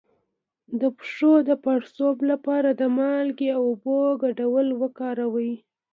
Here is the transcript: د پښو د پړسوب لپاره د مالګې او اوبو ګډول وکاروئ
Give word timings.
د 0.81 0.83
پښو 0.97 1.31
د 1.49 1.51
پړسوب 1.63 2.17
لپاره 2.31 2.69
د 2.79 2.81
مالګې 2.97 3.49
او 3.57 3.63
اوبو 3.71 3.97
ګډول 4.23 4.67
وکاروئ 4.81 5.53